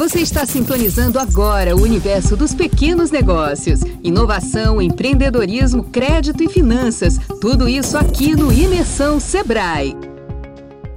[0.00, 3.80] Você está sintonizando agora o universo dos pequenos negócios.
[4.02, 7.18] Inovação, empreendedorismo, crédito e finanças.
[7.38, 9.94] Tudo isso aqui no Imersão Sebrae.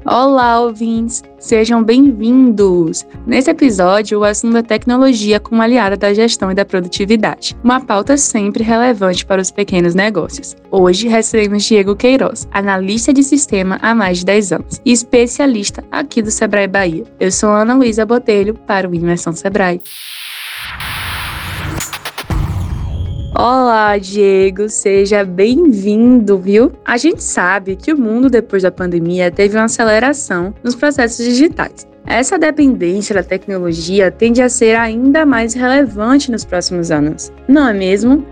[0.06, 1.24] Olá, ouvintes!
[1.40, 3.06] Sejam bem-vindos!
[3.26, 8.18] Nesse episódio, o assunto é tecnologia como aliada da gestão e da produtividade, uma pauta
[8.18, 10.58] sempre relevante para os pequenos negócios.
[10.70, 16.22] Hoje recebemos Diego Queiroz, analista de sistema há mais de 10 anos e especialista aqui
[16.22, 17.06] do Sebrae Bahia.
[17.18, 19.80] Eu sou Ana Luísa Botelho para o Imersão Sebrae.
[23.36, 26.72] Olá, Diego, seja bem-vindo, viu?
[26.86, 31.88] A gente sabe que o mundo depois da pandemia teve uma aceleração nos processos digitais.
[32.06, 37.74] Essa dependência da tecnologia tende a ser ainda mais relevante nos próximos anos, não é
[37.74, 38.24] mesmo?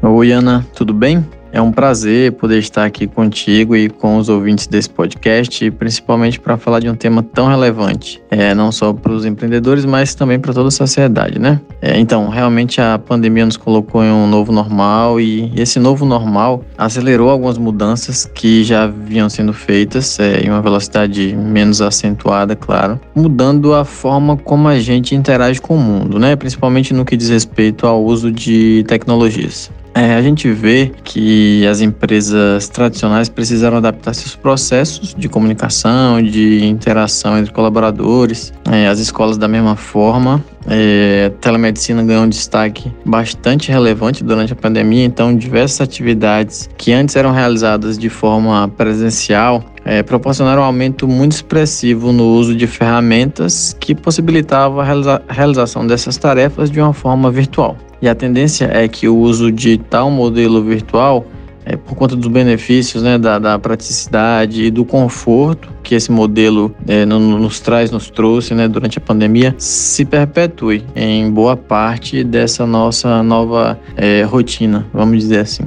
[0.00, 1.26] Oi, Ana, tudo bem?
[1.54, 6.56] É um prazer poder estar aqui contigo e com os ouvintes desse podcast, principalmente para
[6.56, 10.52] falar de um tema tão relevante, é, não só para os empreendedores, mas também para
[10.52, 11.60] toda a sociedade, né?
[11.80, 16.64] É, então, realmente a pandemia nos colocou em um novo normal e esse novo normal
[16.76, 22.98] acelerou algumas mudanças que já vinham sendo feitas é, em uma velocidade menos acentuada, claro,
[23.14, 26.34] mudando a forma como a gente interage com o mundo, né?
[26.34, 29.70] Principalmente no que diz respeito ao uso de tecnologias.
[29.94, 36.64] É, a gente vê que as empresas tradicionais precisaram adaptar seus processos de comunicação, de
[36.64, 38.52] interação entre colaboradores.
[38.68, 44.56] É, as escolas, da mesma forma, é, telemedicina ganhou um destaque bastante relevante durante a
[44.56, 51.06] pandemia, então diversas atividades que antes eram realizadas de forma presencial é, proporcionaram um aumento
[51.06, 56.92] muito expressivo no uso de ferramentas que possibilitavam a realiza realização dessas tarefas de uma
[56.92, 57.76] forma virtual.
[58.04, 61.24] E a tendência é que o uso de tal modelo virtual,
[61.64, 66.74] é, por conta dos benefícios, né, da, da praticidade e do conforto que esse modelo
[66.86, 72.66] é, nos traz, nos trouxe né, durante a pandemia, se perpetue em boa parte dessa
[72.66, 75.64] nossa nova é, rotina, vamos dizer assim.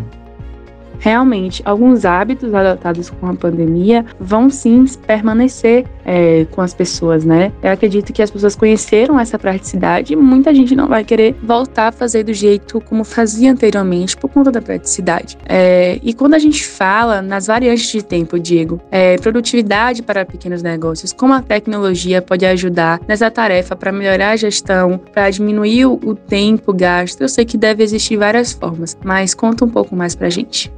[0.99, 7.51] Realmente, alguns hábitos adotados com a pandemia vão sim permanecer é, com as pessoas, né?
[7.61, 11.89] Eu acredito que as pessoas conheceram essa praticidade e muita gente não vai querer voltar
[11.89, 15.37] a fazer do jeito como fazia anteriormente por conta da praticidade.
[15.47, 20.63] É, e quando a gente fala nas variantes de tempo, Diego, é, produtividade para pequenos
[20.63, 26.15] negócios, como a tecnologia pode ajudar nessa tarefa para melhorar a gestão, para diminuir o
[26.15, 30.27] tempo gasto, eu sei que deve existir várias formas, mas conta um pouco mais para
[30.27, 30.71] a gente.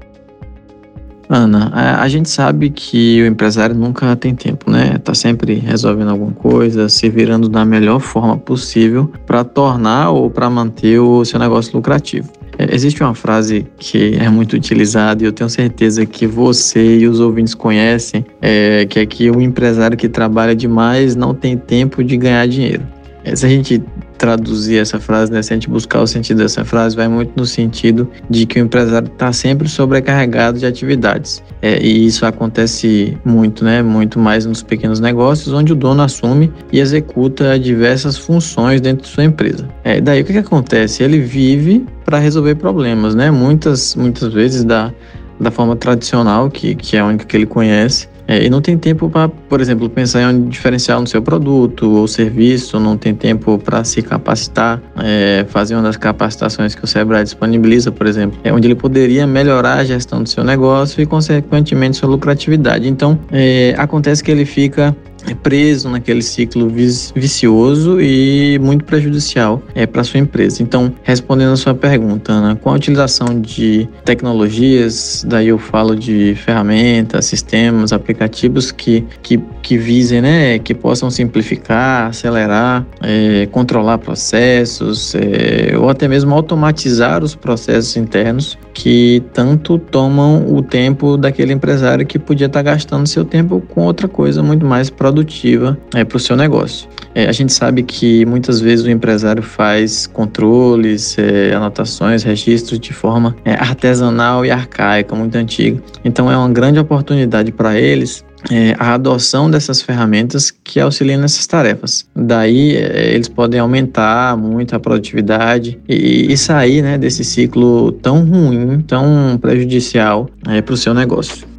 [1.31, 4.97] Ana, a, a, gente sabe que o empresário nunca tem tempo, né?
[4.97, 10.50] Tá sempre resolvendo alguma coisa, se virando da melhor forma possível para tornar ou para
[10.50, 12.28] manter o seu negócio lucrativo.
[12.57, 17.07] É, existe uma frase que é muito utilizada e eu tenho certeza que você e
[17.07, 22.03] os ouvintes conhecem, é, que é que o empresário que trabalha demais não tem tempo
[22.03, 22.81] de ganhar dinheiro.
[23.23, 23.84] É, se a gente
[24.19, 27.46] traduzir essa frase, né, se a gente buscar o sentido dessa frase, vai muito no
[27.46, 31.41] sentido de que o empresário está sempre sobrecarregado de atividades.
[31.62, 36.52] É, e isso acontece muito, né, muito mais nos pequenos negócios, onde o dono assume
[36.72, 39.68] e executa diversas funções dentro de sua empresa.
[39.84, 41.02] É, daí o que, que acontece?
[41.02, 43.31] Ele vive para resolver problemas, né?
[43.31, 44.91] Muitas, muitas vezes da,
[45.40, 48.78] da forma tradicional, que, que é a única que ele conhece, é, e não tem
[48.78, 53.16] tempo para, por exemplo, pensar em um diferencial no seu produto ou serviço, não tem
[53.16, 58.40] tempo para se capacitar, é, fazer uma das capacitações que o Sebrae disponibiliza, por exemplo,
[58.44, 62.88] é onde ele poderia melhorar a gestão do seu negócio e, consequentemente, sua lucratividade.
[62.88, 64.96] Então, é, acontece que ele fica
[65.31, 70.63] é preso naquele ciclo vicioso e muito prejudicial é, para sua empresa.
[70.63, 76.35] Então, respondendo a sua pergunta, Ana, com a utilização de tecnologias, daí eu falo de
[76.35, 85.13] ferramentas, sistemas, aplicativos que, que, que visem, né, que possam simplificar, acelerar, é, controlar processos,
[85.16, 92.06] é, ou até mesmo automatizar os processos internos que tanto tomam o tempo daquele empresário
[92.06, 96.19] que podia estar gastando seu tempo com outra coisa muito mais produtiva é, para o
[96.19, 96.88] seu negócio.
[97.13, 102.93] É, a gente sabe que muitas vezes o empresário faz controles, é, anotações, registros de
[102.93, 105.82] forma é, artesanal e arcaica, muito antiga.
[106.05, 111.46] Então é uma grande oportunidade para eles é, a adoção dessas ferramentas que auxiliam nessas
[111.46, 112.08] tarefas.
[112.16, 118.24] Daí é, eles podem aumentar muito a produtividade e, e sair né, desse ciclo tão
[118.24, 121.50] ruim, tão prejudicial é, para o seu negócio.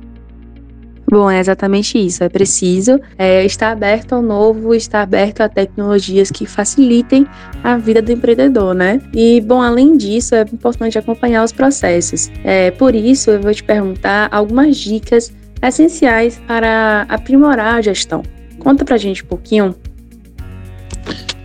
[1.10, 2.22] Bom, é exatamente isso.
[2.22, 7.26] É preciso é, estar aberto ao novo, estar aberto a tecnologias que facilitem
[7.64, 9.00] a vida do empreendedor, né?
[9.12, 12.30] E, bom, além disso, é importante acompanhar os processos.
[12.44, 18.22] É, por isso, eu vou te perguntar algumas dicas essenciais para aprimorar a gestão.
[18.58, 19.74] Conta pra gente um pouquinho.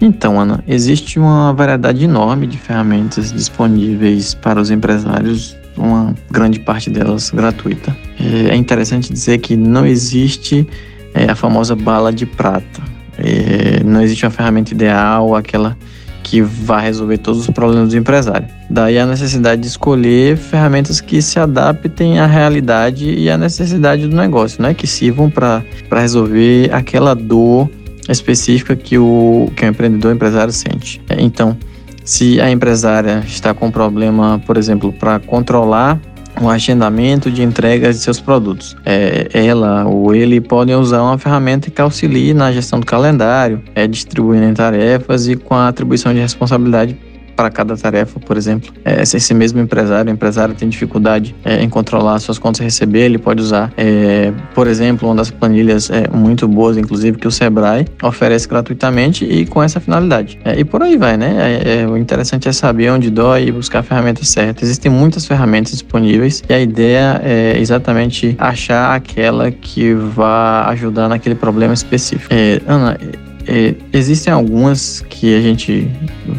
[0.01, 6.89] Então, Ana, existe uma variedade enorme de ferramentas disponíveis para os empresários, uma grande parte
[6.89, 7.95] delas gratuita.
[8.19, 10.67] É, é interessante dizer que não existe
[11.13, 12.83] é, a famosa bala de prata.
[13.17, 15.77] É, não existe uma ferramenta ideal, aquela
[16.25, 18.47] que vai resolver todos os problemas do empresário.
[18.67, 24.15] Daí a necessidade de escolher ferramentas que se adaptem à realidade e à necessidade do
[24.15, 24.73] negócio, né?
[24.73, 27.69] que sirvam para resolver aquela dor
[28.09, 30.99] específica que o, que o empreendedor, o empresário sente.
[31.15, 31.55] Então,
[32.03, 36.01] se a empresária está com problema, por exemplo, para controlar
[36.41, 38.75] o agendamento de entregas de seus produtos.
[38.85, 43.87] É, ela ou ele podem usar uma ferramenta que auxilie na gestão do calendário, é,
[43.87, 46.97] distribuindo tarefas e com a atribuição de responsabilidade
[47.35, 48.73] para cada tarefa, por exemplo.
[48.83, 53.01] É, se esse mesmo empresário, empresário tem dificuldade é, em controlar suas contas a receber,
[53.01, 57.31] ele pode usar, é, por exemplo, uma das planilhas é, muito boas, inclusive, que o
[57.31, 60.39] Sebrae oferece gratuitamente e com essa finalidade.
[60.45, 61.61] É, e por aí vai, né?
[61.63, 64.63] É, o interessante é saber onde dói e buscar a ferramenta certa.
[64.63, 71.35] Existem muitas ferramentas disponíveis e a ideia é exatamente achar aquela que vá ajudar naquele
[71.35, 72.33] problema específico.
[72.67, 72.97] Ana,
[73.47, 75.89] é, existem algumas que a gente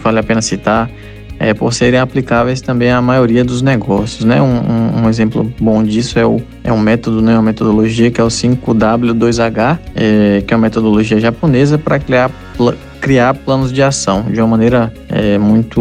[0.03, 0.91] vale a pena citar
[1.39, 4.25] é, por serem aplicáveis também à maioria dos negócios.
[4.25, 4.41] Né?
[4.41, 8.21] Um, um, um, exemplo bom disso é, o, é um método, né, uma metodologia que
[8.21, 12.31] é o 5W2H, é, que é uma metodologia japonesa para criar,
[13.07, 15.81] criar planos de ação de uma maneira é, muito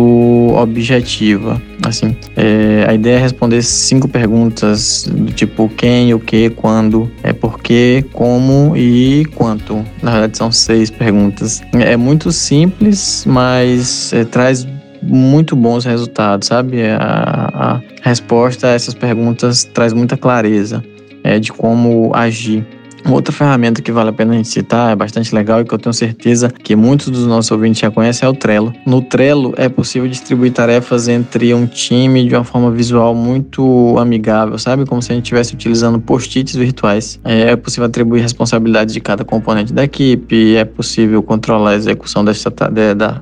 [0.56, 1.60] objetiva.
[1.84, 7.34] Assim, é, a ideia é responder cinco perguntas do tipo quem, o que, quando, é
[7.34, 9.84] porquê, como e quanto.
[10.04, 11.64] Na verdade, são seis perguntas.
[11.74, 14.68] É muito simples, mas é, traz
[15.02, 16.84] muito bons resultados, sabe?
[16.92, 20.84] A, a resposta a essas perguntas traz muita clareza
[21.24, 22.64] é, de como agir.
[23.10, 25.78] Outra ferramenta que vale a pena a gente citar, é bastante legal e que eu
[25.78, 28.74] tenho certeza que muitos dos nossos ouvintes já conhecem, é o Trello.
[28.86, 34.58] No Trello é possível distribuir tarefas entre um time de uma forma visual muito amigável,
[34.58, 34.86] sabe?
[34.86, 37.20] Como se a gente estivesse utilizando post-its virtuais.
[37.24, 42.26] É, é possível atribuir responsabilidades de cada componente da equipe, é possível controlar a execução
[42.26, 42.44] das,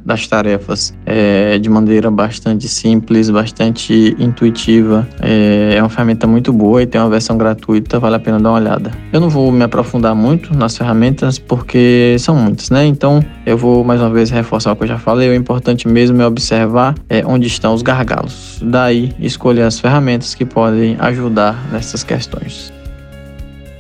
[0.05, 5.07] das tarefas é, de maneira bastante simples, bastante intuitiva.
[5.21, 8.49] É, é uma ferramenta muito boa e tem uma versão gratuita, vale a pena dar
[8.49, 8.91] uma olhada.
[9.11, 12.85] Eu não vou me aprofundar muito nas ferramentas porque são muitas, né?
[12.85, 15.29] Então eu vou mais uma vez reforçar o que eu já falei.
[15.29, 18.59] O importante mesmo é observar é, onde estão os gargalos.
[18.61, 22.71] Daí escolher as ferramentas que podem ajudar nessas questões.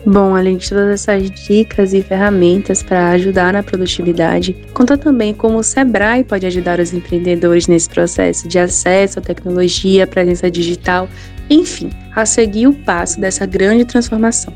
[0.05, 5.59] Bom, além de todas essas dicas e ferramentas para ajudar na produtividade, conta também como
[5.59, 11.07] o Sebrae pode ajudar os empreendedores nesse processo de acesso à tecnologia, presença digital,
[11.49, 14.53] enfim, a seguir o passo dessa grande transformação.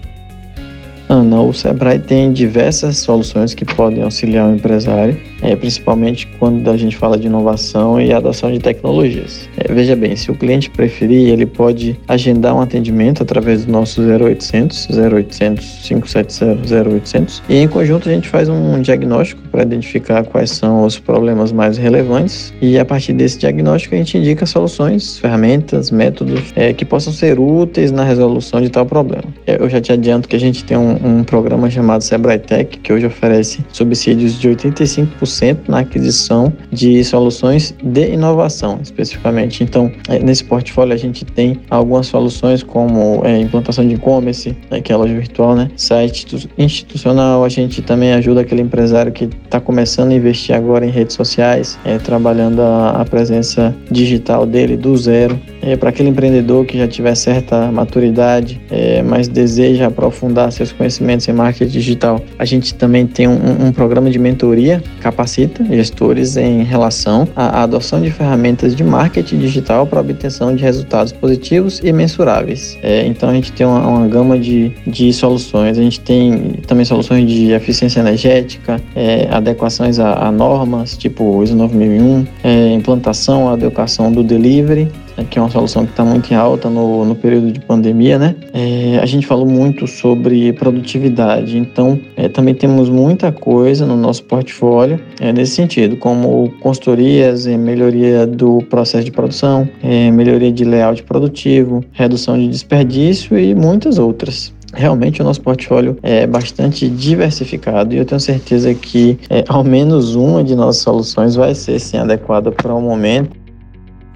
[1.10, 6.76] Ana, o Sebrae tem diversas soluções que podem auxiliar o empresário, é, principalmente quando a
[6.76, 9.48] gente fala de inovação e adoção de tecnologias.
[9.58, 14.02] É, veja bem, se o cliente preferir, ele pode agendar um atendimento através do nosso
[14.02, 20.52] 0800, 0800 570 0800 e em conjunto a gente faz um diagnóstico para identificar quais
[20.52, 25.90] são os problemas mais relevantes e a partir desse diagnóstico a gente indica soluções, ferramentas,
[25.90, 29.24] métodos é, que possam ser úteis na resolução de tal problema.
[29.46, 32.92] Eu já te adianto que a gente tem um um programa chamado Sebrae Tech, que
[32.92, 39.64] hoje oferece subsídios de 85% na aquisição de soluções de inovação, especificamente.
[39.64, 44.82] Então, é, nesse portfólio a gente tem algumas soluções como é, implantação de e-commerce, né,
[44.82, 45.70] que é loja virtual, né?
[45.76, 50.90] site institucional, a gente também ajuda aquele empresário que está começando a investir agora em
[50.90, 55.40] redes sociais, é, trabalhando a, a presença digital dele do zero.
[55.68, 61.28] É, Para aquele empreendedor que já tiver certa maturidade, é, mas deseja aprofundar seus conhecimentos
[61.28, 62.22] em marketing digital.
[62.40, 68.02] A gente também tem um, um programa de mentoria, capacita gestores em relação à adoção
[68.02, 72.78] de ferramentas de marketing digital para obtenção de resultados positivos e mensuráveis.
[72.82, 75.78] É, então a gente tem uma, uma gama de, de soluções.
[75.78, 81.58] A gente tem também soluções de eficiência energética, é, adequações a, a, normas, tipo ISO
[81.58, 84.88] 9001, é, implantação, adequação do delivery
[85.24, 88.36] que é uma solução que está muito em alta no, no período de pandemia, né?
[88.54, 94.24] É, a gente falou muito sobre produtividade, então é, também temos muita coisa no nosso
[94.24, 101.04] portfólio é, nesse sentido, como consultorias, melhoria do processo de produção, é, melhoria de layout
[101.04, 104.54] produtivo, redução de desperdício e muitas outras.
[104.74, 110.14] Realmente o nosso portfólio é bastante diversificado e eu tenho certeza que é, ao menos
[110.14, 113.37] uma de nossas soluções vai ser sim adequada para o momento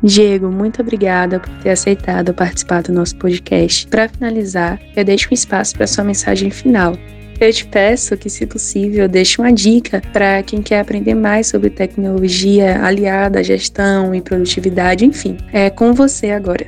[0.04, 3.88] Diego, muito obrigada por ter aceitado participar do nosso podcast.
[3.88, 6.96] Para finalizar, eu deixo um espaço para sua mensagem final.
[7.40, 11.70] eu te peço que, se possível, deixe uma dica para quem quer aprender mais sobre
[11.70, 15.38] tecnologia aliada à gestão e produtividade, enfim.
[15.52, 16.66] É com você agora.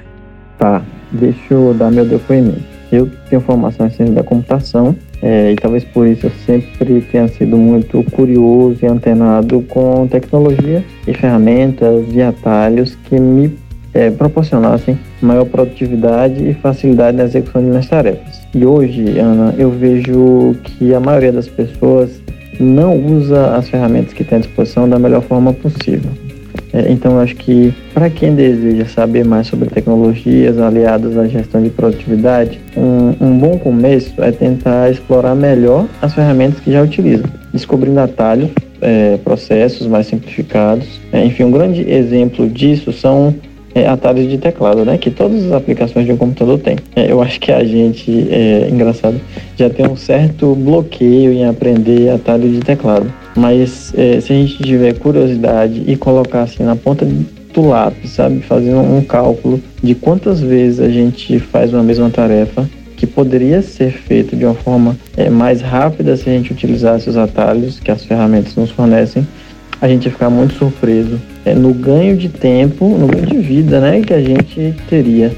[0.57, 2.63] Tá, deixa eu dar meu depoimento.
[2.91, 7.29] Eu tenho formação em ciência da computação é, e talvez por isso eu sempre tenha
[7.29, 13.57] sido muito curioso e antenado com tecnologia e ferramentas e atalhos que me
[13.93, 18.41] é, proporcionassem maior produtividade e facilidade na execução de minhas tarefas.
[18.53, 22.21] E hoje, Ana, eu vejo que a maioria das pessoas
[22.59, 26.11] não usa as ferramentas que tem à disposição da melhor forma possível.
[26.73, 31.69] É, então, acho que para quem deseja saber mais sobre tecnologias aliadas à gestão de
[31.69, 37.99] produtividade, um, um, bom começo é tentar explorar melhor as ferramentas que já utilizam, descobrindo
[37.99, 38.49] atalhos,
[38.81, 40.99] é, processos mais simplificados.
[41.11, 43.35] É, enfim, um grande exemplo disso são
[43.75, 44.97] é, atalhos de teclado, né?
[44.97, 46.77] Que todas as aplicações de um computador têm.
[46.95, 49.19] É, eu acho que a gente, é engraçado,
[49.57, 53.11] já tem um certo bloqueio em aprender atalho de teclado.
[53.35, 58.39] Mas é, se a gente tiver curiosidade e colocar assim na ponta do lápis, sabe?
[58.41, 63.91] Fazendo um cálculo de quantas vezes a gente faz uma mesma tarefa que poderia ser
[63.91, 68.05] feita de uma forma é, mais rápida se a gente utilizasse os atalhos que as
[68.05, 69.27] ferramentas nos fornecem,
[69.81, 73.79] a gente ia ficar muito surpreso é, no ganho de tempo, no ganho de vida,
[73.79, 75.31] né, que a gente teria.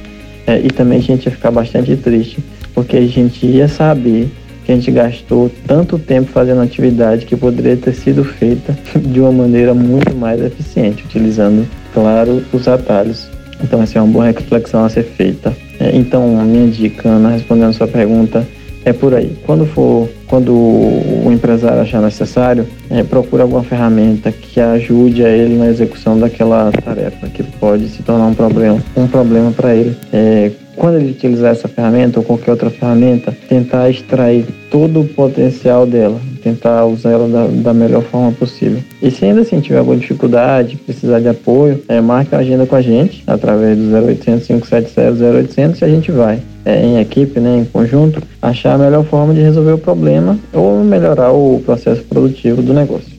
[0.47, 2.37] É, e também a gente ia ficar bastante triste,
[2.73, 4.29] porque a gente ia saber
[4.65, 9.31] que a gente gastou tanto tempo fazendo atividade que poderia ter sido feita de uma
[9.31, 13.29] maneira muito mais eficiente, utilizando, claro, os atalhos.
[13.63, 15.55] Então, essa é uma boa reflexão a ser feita.
[15.79, 18.45] É, então, minha dica, Ana, respondendo a sua pergunta,
[18.85, 19.35] é por aí.
[19.45, 25.57] Quando for, quando o empresário achar necessário, é, procure alguma ferramenta que ajude a ele
[25.57, 29.97] na execução daquela tarefa, que pode se tornar um problema, um problema para ele.
[30.13, 35.87] É, quando ele utilizar essa ferramenta ou qualquer outra ferramenta, tentar extrair todo o potencial
[35.87, 38.79] dela, tentar usar ela da, da melhor forma possível.
[39.01, 42.75] E se ainda assim tiver alguma dificuldade, precisar de apoio, é, marque a agenda com
[42.75, 46.39] a gente através do 0800 570 0800 e a gente vai.
[46.63, 50.83] É, em equipe, né, em conjunto, achar a melhor forma de resolver o problema ou
[50.83, 53.14] melhorar o processo produtivo do negócio.